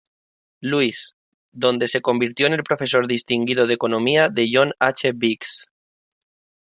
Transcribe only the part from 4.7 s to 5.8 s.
H. Biggs.